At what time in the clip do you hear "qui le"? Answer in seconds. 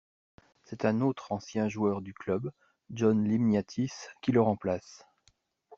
4.23-4.41